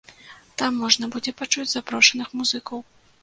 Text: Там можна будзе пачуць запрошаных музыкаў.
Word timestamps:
Там 0.59 0.71
можна 0.83 1.09
будзе 1.17 1.33
пачуць 1.43 1.67
запрошаных 1.73 2.33
музыкаў. 2.39 2.83